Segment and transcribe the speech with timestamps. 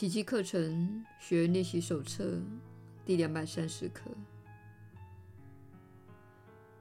[0.00, 2.40] 奇迹课程学员练习手册
[3.04, 4.10] 第两百三十课。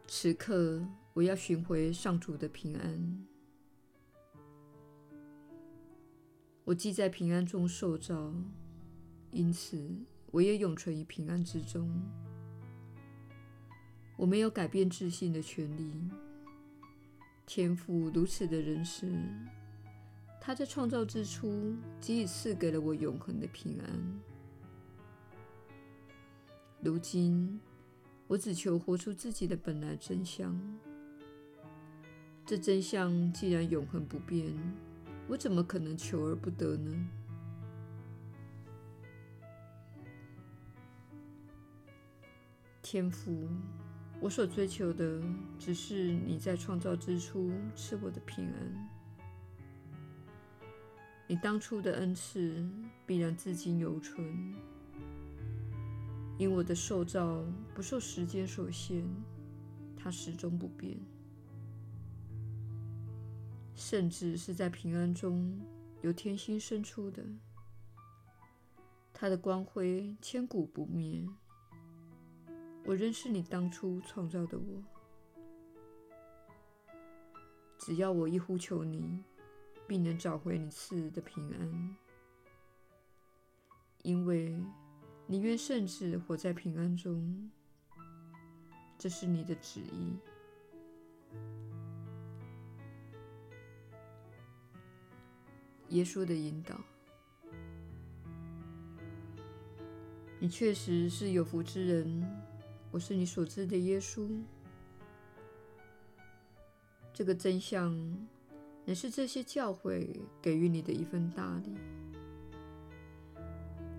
[0.08, 3.26] 此刻，我要寻回上主的平安。
[6.64, 8.34] 我既在平安中受造，
[9.34, 9.86] 因此
[10.32, 11.92] 我也永存于平安之中。
[14.16, 16.10] 我没有改变自信的权利。
[17.46, 19.12] 天父如此的仁慈，
[20.50, 24.20] 他在创造之初即已赐给了我永恒的平安。
[26.82, 27.60] 如今，
[28.26, 30.60] 我只求活出自己的本来真相。
[32.48, 34.58] 这真相既然永恒不变，
[35.28, 37.08] 我怎么可能求而不得呢？
[42.82, 43.48] 天父。
[44.20, 45.22] 我所追求的，
[45.60, 48.99] 只是你在创造之初赐我的平安。
[51.30, 52.68] 你当初的恩赐
[53.06, 54.56] 必然至今犹存，
[56.40, 59.04] 因我的受造不受时间所限，
[59.96, 60.98] 它始终不变，
[63.76, 65.56] 甚至是在平安中
[66.02, 67.24] 由天心生出的，
[69.14, 71.24] 它的光辉千古不灭。
[72.86, 74.84] 我仍是你当初创造的我，
[77.78, 79.24] 只要我一呼求你，
[79.90, 81.98] 必能找回你赐的平安，
[84.04, 84.56] 因为
[85.26, 87.50] 你愿圣子活在平安中，
[89.00, 90.16] 这是你的旨意。
[95.88, 96.80] 耶稣的引导，
[100.40, 102.46] 你确实是有福之人。
[102.92, 104.30] 我是你所知的耶稣。
[107.12, 107.92] 这个真相，
[108.90, 111.76] 乃是这些教诲给予你的一份大礼。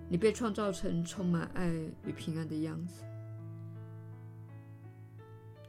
[0.09, 1.69] 你被创造成充满爱
[2.05, 3.05] 与平安的样子，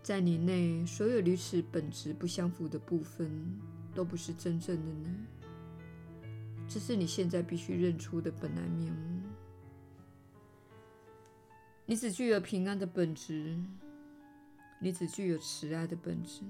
[0.01, 3.29] 在你内所有与此本质不相符的部分，
[3.93, 5.05] 都不是真正的你。
[6.67, 9.21] 这是你现在必须认出的本来面目。
[11.85, 13.55] 你只具有平安的本质，
[14.79, 16.41] 你只具有慈爱的本质。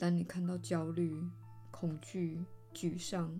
[0.00, 1.14] 当你看到焦虑、
[1.70, 3.38] 恐惧、沮丧、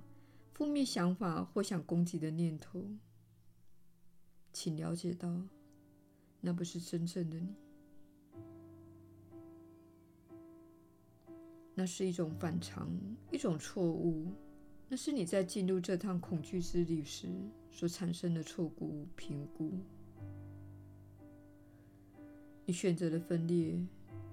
[0.52, 2.84] 负面想法或想攻击的念头，
[4.52, 5.40] 请了解到，
[6.38, 7.54] 那不是真正的你，
[11.74, 12.90] 那是一种反常，
[13.32, 14.30] 一种错误。
[14.86, 17.26] 那是你在进入这趟恐惧之旅时
[17.70, 19.72] 所产生的错误评估。
[22.66, 23.82] 你选择了分裂，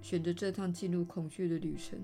[0.07, 1.99] 选择这趟进入恐惧的旅程。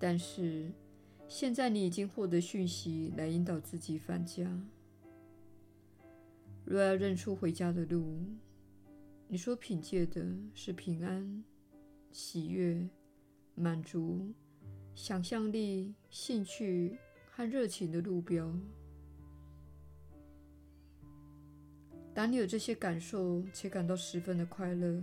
[0.00, 0.68] 但是，
[1.28, 4.50] 现在你已经获得讯息来引导自己返家。
[6.64, 8.18] 若要认出回家的路，
[9.28, 11.44] 你所凭借的是平安、
[12.10, 12.88] 喜悦、
[13.54, 14.34] 满足。
[14.92, 16.98] 想象力、兴趣
[17.30, 18.52] 和热情的路标。
[22.12, 25.00] 当你有这些感受且感到十分的快乐，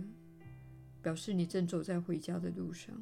[1.02, 2.94] 表示你正走在回家的路上。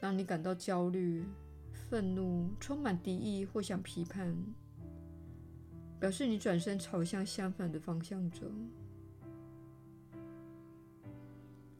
[0.00, 1.24] 当你感到焦虑、
[1.72, 4.36] 愤怒、充满敌意或想批判，
[5.98, 8.46] 表示你转身朝向相反的方向走。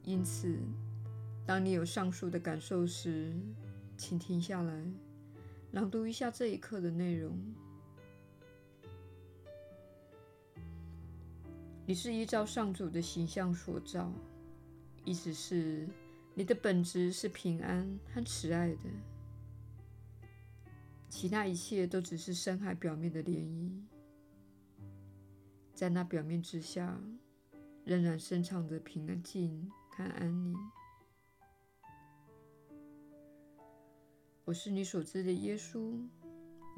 [0.03, 0.59] 因此，
[1.45, 3.33] 当你有上述的感受时，
[3.97, 4.85] 请停下来，
[5.73, 7.39] 朗读一下这一课的内容。
[11.89, 14.13] 你是依照上主的形象所造，
[15.05, 15.89] 意思是
[16.35, 18.91] 你的本质是平安和慈爱的，
[21.09, 23.71] 其他一切都只是深海表面的涟漪，
[25.73, 27.01] 在那表面之下，
[27.85, 30.57] 仍然深藏着平静和安宁。
[34.45, 35.97] 我是你所知的耶稣，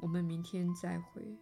[0.01, 1.35] 我们明天再会。